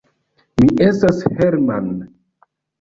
[0.63, 1.95] Mi estas Hermann!